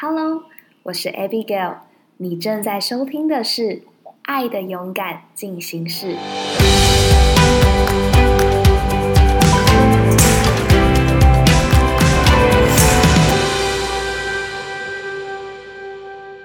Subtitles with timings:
[0.00, 0.44] Hello，
[0.84, 1.78] 我是 Abigail，
[2.18, 3.62] 你正在收听的是
[4.22, 6.14] 《爱的勇敢进行式》。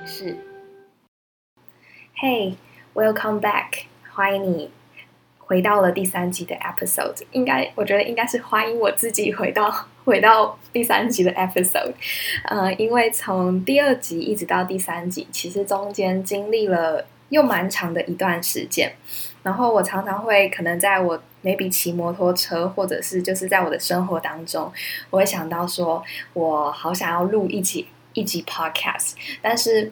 [0.03, 0.35] 是
[2.19, 3.83] ，Hey，welcome back，
[4.15, 4.71] 欢迎你
[5.37, 7.21] 回到了第三集的 episode。
[7.33, 9.89] 应该，我觉得应该是欢迎我自己回到。
[10.05, 11.93] 回到第三集的 episode，
[12.45, 18.93] 呃，因为从第二集一直到第三集，其实中间经历了又蛮长的一段时间。
[19.43, 24.71] 然后我常常会可能在我 maybe 骑摩托车，或者是就是在我的生活当中，
[25.09, 29.11] 我会想到说，我好想要录一集一集 podcast，
[29.41, 29.91] 但是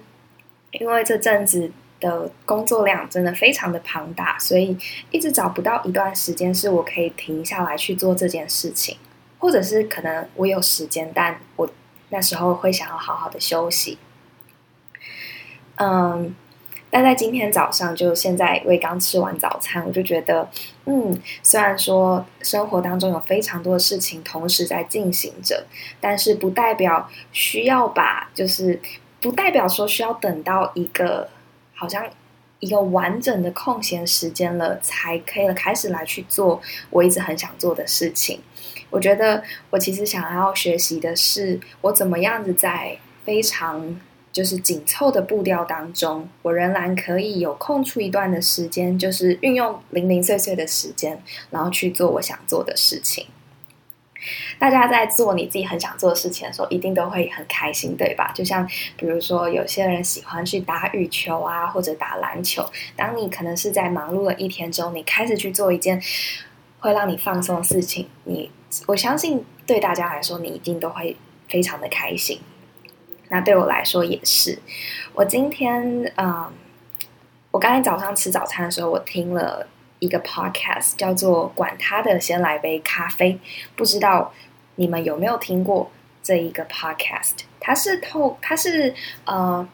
[0.72, 1.70] 因为这阵子
[2.00, 4.78] 的工作量真的非常的庞大，所以
[5.10, 8.98] 一直找不到一段时间是我可以停下来去做这件事情。
[9.42, 11.68] 或者是可能我有时间，但我
[12.10, 13.98] 那时候会想要好好的休息。
[15.78, 16.36] 嗯，
[16.92, 20.48] 但在今天早上，就现在我刚吃完早餐，我就觉得，
[20.86, 25.66] 嗯，虽然说生活当中有非常多的事情同时在进行着，
[26.00, 28.80] 但是不代表需要把，就是
[29.20, 31.28] 不代表说需要等到一个
[31.74, 32.06] 好像
[32.62, 38.40] 一个完整的空闲时间了，才可以开始来去做我一直很想做的事情。
[38.90, 44.00] 我觉得我其实想要学习的是，我怎么样子在非常
[44.32, 53.26] 就是紧凑的步调当中，我仍然可以有空出一段的时间，就是运用零零碎碎的时间，然后去做我想做的事情。
[54.60, 58.32] 大家在做你自己很想做的事情的时候，一定都会很开心，对吧？
[58.34, 58.66] 就像
[58.98, 62.64] 比如说，有些人喜欢去打羽球啊，或者打篮球。
[62.96, 66.02] 当你可能是在忙碌了一天之后，你开始去做一件
[66.80, 68.52] 会让你放松的事情，你。
[68.88, 71.18] 我相信对大家来说，你一定都会
[71.50, 72.40] 非常的开心。
[73.28, 74.58] 那对我来说也是。
[75.14, 76.50] 我今天，嗯，
[77.52, 79.68] 我刚才早上吃早餐的时候，我听了
[80.02, 83.34] 一个 podcast，叫做《管他的，先来杯咖啡》。
[83.76, 84.34] 不知道
[84.76, 85.90] 你们有没有听过
[86.22, 87.34] 这一个 podcast？
[87.60, 88.94] 他是透，他是
[89.26, 89.66] 呃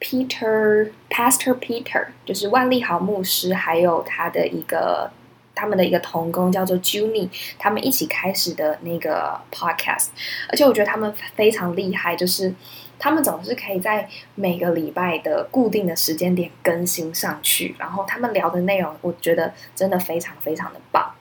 [0.00, 5.10] ，Peter Pastor Peter，就是万利豪牧师，还有他的一个。
[5.54, 7.28] 他们的一个同工叫做 Junie，
[7.58, 10.06] 他们一起开始的那个 podcast，
[10.48, 12.52] 而且我觉得他们非常厉害，就是
[13.02, 21.12] 他们总是可以在每个礼拜的固定的时间点更新上去，然后他们聊的内容，我觉得真的非常非常的棒。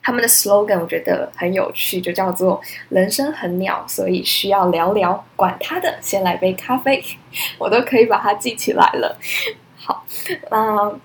[0.00, 7.04] 他们的 slogan 我觉得很有趣，就叫做“人生很鸟，所以需要聊聊，管他的，先来杯咖啡”，
[7.58, 9.18] 我都可以把它记起来了。
[9.76, 10.04] 好，
[10.52, 11.00] 嗯。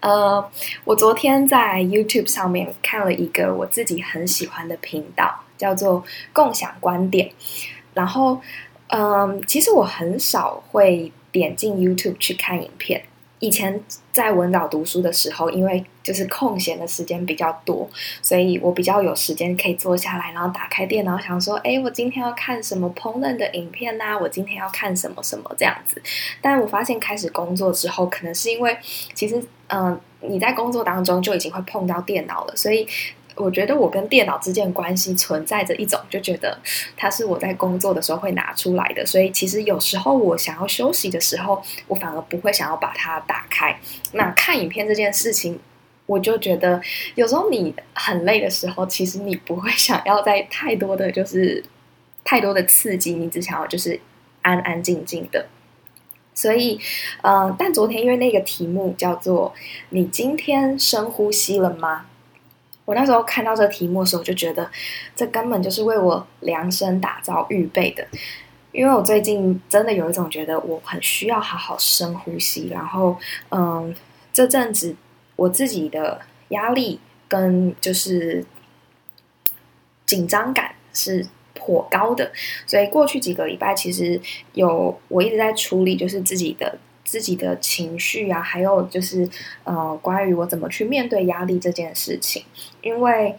[0.00, 0.50] 呃，
[0.84, 7.32] 我昨天在 YouTube 上面看了一个我自己很喜欢的频道，叫做“共享观点”。
[7.92, 8.40] 然后，
[8.88, 13.02] 嗯，其实我很少会点进 YouTube 去看影片。
[13.38, 13.78] 以前
[14.12, 17.86] 在文岛读书的时候，因为就是空闲的时间比较多，
[18.22, 24.18] 所以我比较有时间可以坐下来，然后打开电脑，想说：“哎，我今天要看什么烹饪的影片呐？
[24.18, 26.00] 我今天要看什么什么这样子。”
[26.40, 28.74] 但我发现开始工作之后，可能是因为
[29.12, 32.88] 其实，嗯，你在工作当中就已经会碰到电脑了，所以。
[33.36, 36.58] 我觉得我跟电脑之间关系存在着一种，就觉得
[36.96, 43.78] 它是我在工作的时候会拿出来的，所以其实有时候我想要休息的时候，我反而不会想要把它打开。
[44.12, 45.60] 那看影片这件事情，
[46.06, 46.80] 我就觉得
[47.14, 51.62] 有时候你很累的时候，其实你不会想要在太多的就是
[52.24, 54.00] 太多的刺激，你只想要就是
[54.40, 55.46] 安安静静的。
[56.34, 56.78] 所以，
[57.22, 59.54] 呃，但昨天因为那个题目叫做
[59.90, 62.06] “你今天深呼吸了吗？”
[62.86, 64.70] 我那时候看到这个题目的时候，就觉得
[65.14, 68.06] 这根本就是为我量身打造预备的。
[68.72, 73.16] 因为我最近真的有一种觉得我很需要好好深呼吸，然后，
[73.50, 73.94] 嗯，
[74.32, 74.94] 这阵子
[75.34, 76.20] 我自己的
[76.50, 78.44] 压力跟就是
[80.04, 82.30] 紧张感是颇高的，
[82.66, 84.20] 所以过去几个礼拜其实
[84.52, 86.78] 有我一直在处理，就是自己的。
[87.06, 89.26] 自己的情绪啊，还有就是，
[89.62, 92.44] 呃，关于我怎么去面对压力这件事情。
[92.82, 93.38] 因为，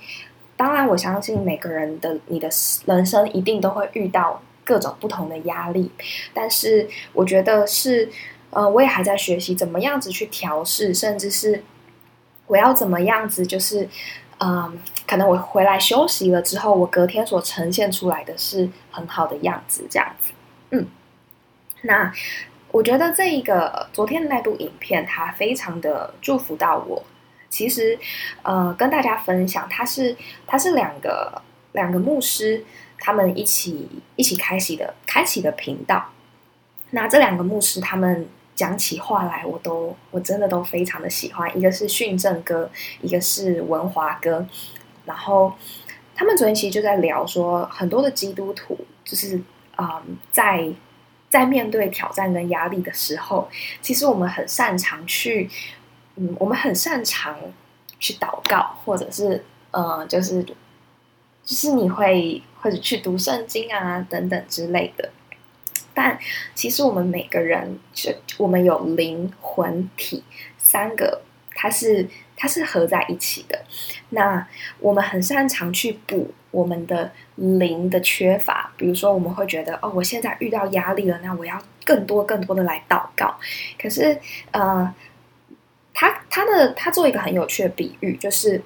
[0.55, 2.49] 当然，我相信每个人的你的
[2.85, 5.91] 人生一定都会遇到各种不同的压力。
[6.33, 8.09] 但是，我觉得是，
[8.51, 11.61] 呃，我也还在学习怎么样子去调试，甚至是
[12.47, 13.87] 我要怎么样子，就是，
[14.39, 20.31] 嗯，可能我回来休息了之后，我隔天所呈现出来的是很好的样子，这样子。
[20.71, 20.87] 嗯，
[21.81, 22.13] 那。
[22.77, 27.03] 我觉得这一个昨天的那部影片，它非常的祝福到我。
[27.49, 27.97] 其实，
[28.43, 30.15] 呃，跟大家分享，它是
[30.45, 31.41] 它是两个
[31.71, 32.63] 两个牧师
[32.99, 36.11] 他们一起一起开启的开启的频道。
[36.91, 41.57] 那这两个牧师他们讲起话来，我都我真的都非常的喜欢。
[41.57, 42.69] 一个是训正哥，
[43.01, 44.45] 一个是文华哥。
[45.05, 45.51] 然后
[46.13, 49.41] 他们昨天其实就在聊说，很多的基督徒就是
[49.75, 50.69] 啊，在
[51.29, 53.49] 在面对挑战跟压力的时候，
[53.81, 55.49] 其实我们很擅长去，
[56.15, 57.37] 嗯，我们很擅长
[57.99, 60.55] 去祷告，或者是呃，就是就
[61.55, 65.09] 是你会或者去读圣经啊等等之类的。
[65.93, 66.17] 但
[66.53, 70.23] 其实我们每个人，就我们有灵魂体
[70.57, 71.21] 三个，
[71.57, 72.07] 它是
[72.37, 73.59] 它是合在一起的。
[74.11, 74.47] 那
[74.79, 83.35] 我们很擅长去补我们的灵的缺乏，比如说我们会觉得哦，我现在遇到压力了，那我要更多更多的来祷告。
[83.81, 84.17] 可是
[84.51, 84.93] 呃，
[85.93, 88.61] 他他的他做一个很有趣的比喻，就是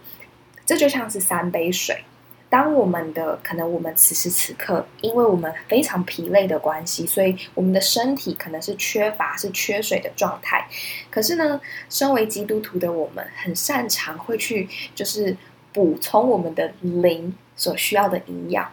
[0.65, 2.03] 这就像是三杯水。
[2.51, 10.67] 当我们的可能，我们此时此刻，因为我们非常疲累的关系，所以我们的身体可能是缺乏、是缺水的状态。
[11.09, 15.37] 可是呢，身为基督徒的我们，很擅长会去就是
[15.71, 18.69] 补充我们的灵所需要的营养。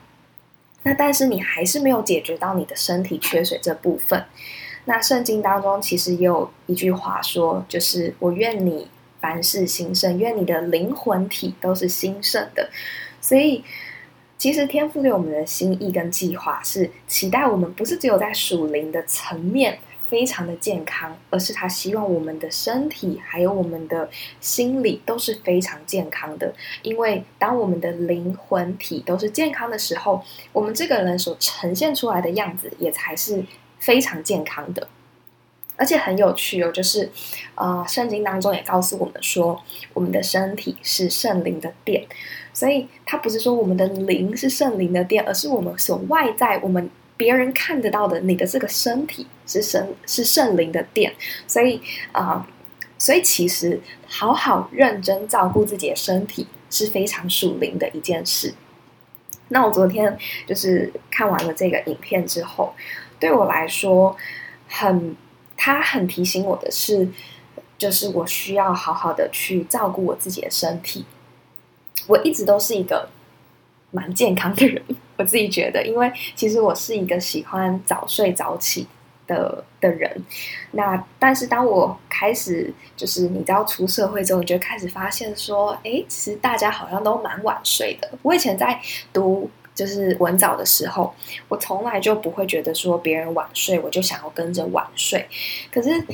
[0.82, 4.24] 那但是你还是没有解决到你的身体缺水这部分。
[4.86, 8.88] 那圣经当中其实也有一句话说，就是我愿你
[9.20, 12.68] 凡事兴盛，愿你的灵魂体都是兴盛的。
[13.20, 13.64] 所以，
[14.36, 19.78] 其实天赋对我们的心意跟计划是期待我们不是只有在属灵的层面
[20.08, 24.08] 非常的健康，而是他希望我们的身体还有我们的
[24.40, 26.54] 心理都是非常健康的。
[26.82, 30.22] 因为当我们的灵魂体都是健康的时候，
[30.52, 33.44] 我们这个人所呈现出来的样子也才是
[33.78, 34.88] 非常健康的。
[35.78, 37.08] 而且很有趣哦，就是，
[37.54, 39.62] 呃，圣经当中也告诉我们说，
[39.94, 42.04] 我们的身体是圣灵的殿，
[42.52, 51.14] 所以它不是说我们的灵是圣灵的殿，而是我们所外在我们别人看得到的你的这个身体是圣是圣灵的殿，
[51.46, 51.80] 所以
[52.10, 52.44] 啊，
[52.98, 58.52] 所以其实好好认真照顾自己的身体是非常属灵的一件事。
[59.50, 62.74] 那我昨天就是看完了这个影片之后，
[63.20, 64.16] 对我来说
[64.66, 65.16] 很。
[65.58, 67.06] 他很提醒我的是，
[67.76, 71.04] 就是我需要好好的去照顾我自己的身体。
[72.06, 73.06] 我一直都是一个
[73.90, 74.80] 蛮健康的人，
[75.18, 78.86] 我自己觉得，因为其实我是一个喜欢早睡早起
[79.26, 80.24] 的的人。
[80.70, 88.08] 那但是当我开始就是你知道出社会之后，你就开始发现说，哎，其实大家好像都蛮晚睡的。
[88.22, 88.80] 我以前在
[89.12, 89.50] 读。
[89.78, 91.14] 就是晚早的时候，
[91.46, 95.24] 我从来就不会觉得说别人晚睡，我就想要跟着晚睡。
[95.70, 96.04] 可是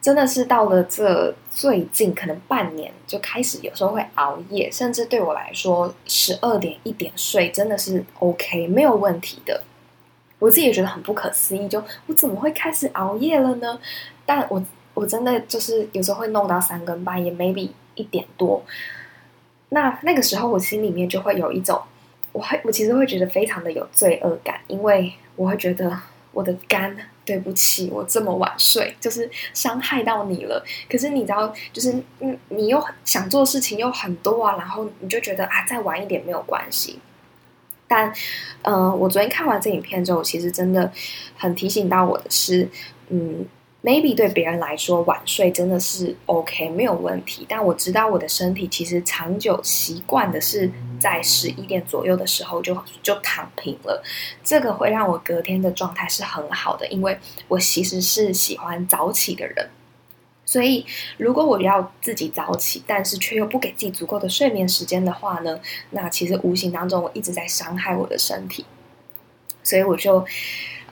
[0.00, 9.62] 真的是到了这最近，可能半年就开始有时候会熬夜，甚至对我来说，十二点一点睡真的是 OK 没有问题的。
[10.38, 13.78] 我自己也觉得很不可思议，就我怎么会开始熬夜了呢？
[14.24, 14.64] 但我
[14.94, 18.62] 我真的就是有时候会弄到三更半夜，maybe 一点多。
[19.68, 21.78] 那那个时候我心里面就会有一种。
[22.34, 25.96] 我会，我其实会觉得非常的有罪恶感，因为我会觉得
[26.32, 26.94] 我的肝，
[27.24, 30.62] 对不起，我这么晚睡，就是伤害到你了。
[30.90, 36.98] 可是你知道，就是嗯，你又想做事情又很多啊，然后你就觉得啊，再晚一点没有关系。
[37.86, 38.12] 但，
[38.62, 40.92] 嗯，我昨天看完这影片之后，其实真的
[41.36, 42.68] 很提醒到我的是，
[43.10, 43.46] 嗯。
[43.84, 54.02] Maybe 对别人来说晚睡真的是 OK 没有问题，但我知道我的身体其实长久习惯的是在十一点左右的时候就就躺平了，
[54.42, 59.68] 这个会让我隔天的状态是很好的，因为我其实是喜欢早起的人，
[60.46, 60.86] 所以
[61.18, 65.60] 如果我要自己早起，但是却又不给自己足够的睡眠时间的话呢，
[65.90, 68.64] 那其实无形当中我一直在伤害我的身体，
[69.62, 70.24] 所以我就。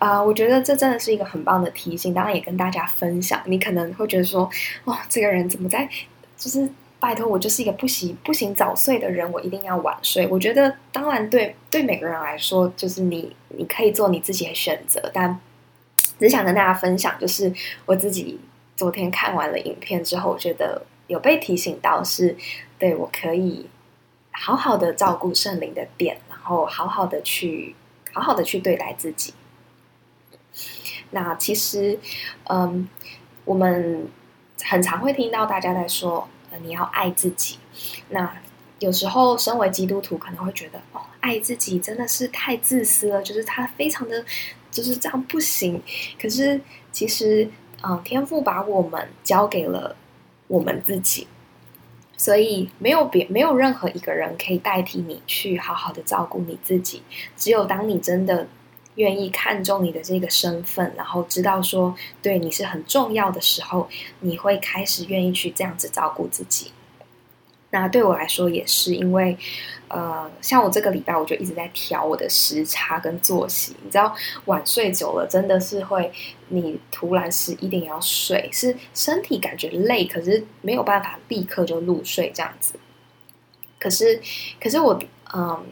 [0.03, 3.41] 啊，我觉得这真的是一个很棒的提醒，当然也跟大家分享。
[3.45, 4.51] 你可能会觉得说，
[4.83, 5.89] 哦，这个人怎么在，
[6.37, 6.69] 就是
[6.99, 10.27] 拜托我就是一个不行不行早睡的人，我一定要晚睡。
[10.27, 15.39] 我觉得当然对对每个人来说，就是你你可以做你自己的选择，但
[16.19, 17.53] 只想跟大家分享，就是
[17.87, 18.41] 我自己
[18.77, 22.37] 昨天看完了影片之后，我觉得有被提醒到，是
[22.77, 23.69] 对我可以
[24.33, 27.77] 好好的照顾圣灵的点，然后好好的去
[28.13, 29.33] 好好的去对待自己。
[31.11, 31.99] 那其实，
[32.45, 32.89] 嗯，
[33.45, 34.09] 我们
[34.63, 37.59] 很常会听到大家在说，呃，你要爱自己。
[38.09, 38.35] 那
[38.79, 44.25] 有时候，身为基督徒可能会觉得，哦，爱自己真的是太自私了，就是他非常的
[44.71, 45.83] 就是这样不行。
[46.21, 46.59] 可是，
[46.91, 47.47] 其实，
[47.83, 49.95] 嗯，天父把我们交给了
[50.49, 51.27] 我们自己，
[52.17, 57.03] 所以没有别没有任何一个人可以代替你去好好的照顾你自己。
[57.37, 58.49] 只有当你真的。
[58.97, 63.89] 愿意看重你的这个身份，然后知道说对你是很重要的时候，
[64.21, 66.73] 你会开始愿意去这样子照顾自己。
[67.71, 69.35] 那对我来说也是，因为
[69.89, 73.75] 呃，像我这个礼拜我就一直在调我的时差跟作息。
[73.83, 76.13] 你知道，晚睡久了真的是会，
[76.49, 82.75] 你突然十一点要睡，是身体感觉累，可是没有办法立刻就入睡这样子。
[83.81, 84.21] 可是，
[84.61, 85.65] 可是我嗯。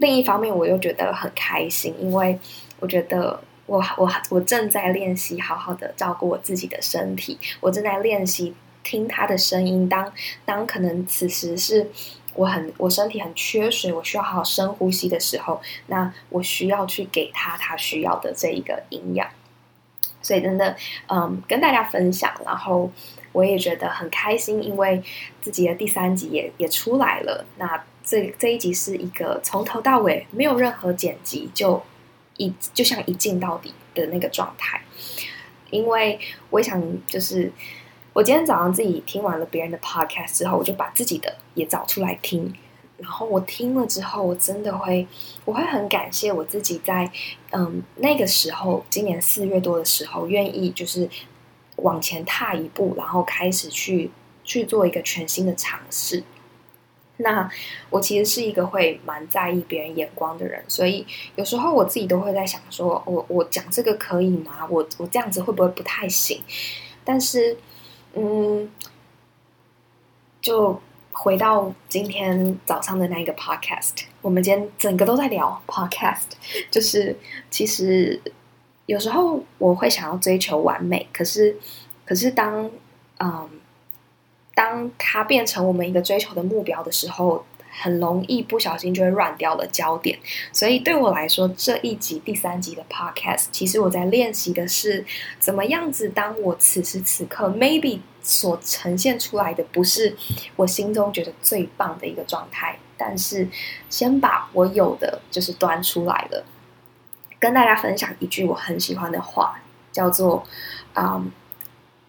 [0.00, 2.38] 另一方面，我又觉得很开心，因为
[2.78, 9.86] 我觉得我我我正在练习好好的照顾我自己的身体，我正在练习听他的声音。
[9.86, 10.10] 当
[10.46, 11.86] 当可能此时是
[12.34, 19.28] 我很我身体很缺水，我需要好好深呼吸的时候，那我需要去给他他需要的这一个营养。
[20.22, 20.76] 所以真的，
[21.08, 22.90] 嗯，跟大家分享，然后
[23.32, 25.02] 我也觉得很开心，因为
[25.42, 27.44] 自己的第三集也也出来了。
[27.56, 31.82] 那这这一集是一个从头到尾没有任何剪辑，就
[32.36, 34.82] 一就像一镜到底的那个状态。
[35.70, 36.18] 因为
[36.50, 37.52] 我想，就是
[38.12, 42.52] 我今天早上自己听完了别人的 podcast 之后，我就把自己的也找出来听。
[42.98, 45.06] 然后我听了之后，我真的会，
[45.44, 47.10] 我会很感谢我自己在
[47.52, 51.08] 嗯那个时候，今年四月多的时候，愿意就是
[51.76, 54.10] 往前踏一步，然后开始去
[54.44, 56.22] 去做一个全新的尝试。
[57.22, 57.48] 那
[57.90, 64.66] 我其实是一个会蛮在意别人眼光的人，所以有时候我自己都会在想，说我我讲这个可以吗？
[64.70, 66.40] 我我这样子会不会不太行？
[67.04, 67.56] 但是，
[68.14, 68.70] 嗯，
[70.40, 70.80] 就
[71.12, 76.28] 回到今天早上的那一个 podcast，我们今天整个都在聊 podcast，
[76.70, 77.14] 就是
[77.50, 78.20] 其实
[78.86, 81.56] 有时候我会想要追求完美，可是
[82.04, 82.70] 可是当
[83.18, 83.59] 嗯。
[84.60, 90.18] 当它变成我们一个追求的目标的时候，很容易不小心就会乱掉了焦点。
[90.52, 95.02] 所以对我来说，这一集第三集的 podcast，其实我在练习的是
[95.38, 96.10] 怎么样子。
[96.10, 100.14] 当我此时此刻 maybe 所呈现出来的不是
[100.56, 103.48] 我心中觉得最棒的一个状态，但是
[103.88, 106.44] 先把我有的就是端出来了，
[107.38, 109.58] 跟大家分享一句我很喜欢的话，
[109.90, 110.44] 叫做
[110.94, 111.32] “嗯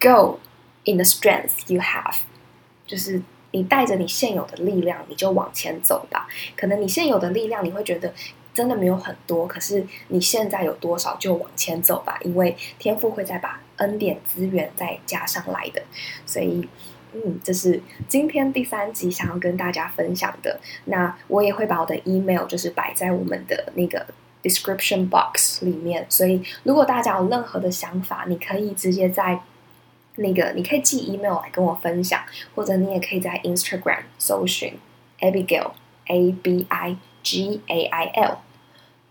[0.02, 0.38] ，go
[0.84, 2.16] in the strength you have”。
[2.92, 3.22] 就是
[3.52, 6.28] 你带着你现有的力量，你就往前走吧。
[6.58, 8.14] 可能你现有的力量，你会觉得
[8.54, 12.20] 真的没有很多，可是你现在有多少就往前走吧。
[12.26, 15.82] 因为天赋会再把恩典资源再加上来的。
[16.26, 16.68] 所以，
[17.14, 20.60] 嗯，这是今天第三集想要跟大家分享的。
[20.84, 24.06] 那我也会把我的 email 就是摆在我们的那个
[24.44, 26.06] description box 里面。
[26.10, 29.40] 所以，如果大家有任何的想法，你可以直接在。
[30.22, 32.24] 那个，你可以寄 email 来跟我分享，
[32.56, 34.78] 或者你也可以在 Instagram 搜寻
[35.20, 35.72] Abigail
[36.06, 38.38] A B I G A I L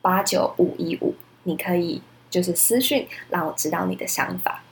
[0.00, 4.62] 八九五一五，你可以就是私讯让我知道你的想法。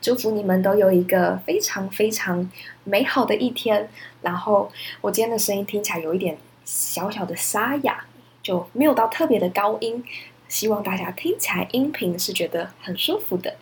[0.00, 2.50] 祝福你们都有一个非常非常
[2.84, 3.88] 美好的一天。
[4.22, 8.04] 然后我今天的声音听起来有一点小小的沙哑，
[8.42, 10.04] 就没有到特别的高音，
[10.48, 13.56] 希望大家听起来音频是觉得很舒服的。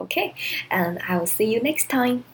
[0.00, 0.34] Okay,
[0.70, 2.24] and I will see you next time.